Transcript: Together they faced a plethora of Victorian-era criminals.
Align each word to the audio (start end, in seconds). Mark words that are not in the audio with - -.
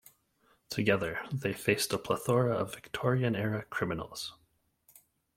Together 0.71 1.19
they 1.31 1.53
faced 1.53 1.93
a 1.93 1.97
plethora 1.99 2.53
of 2.57 2.73
Victorian-era 2.73 3.65
criminals. 3.65 4.33